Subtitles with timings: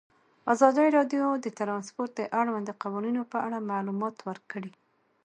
[0.53, 4.71] ازادي راډیو د ترانسپورټ د اړونده قوانینو په اړه معلومات ورکړي.